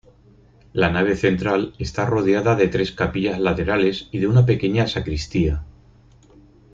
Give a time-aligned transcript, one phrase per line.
[0.73, 5.63] La nave central está rodeada de tres capillas laterales y de una pequeña sacristía.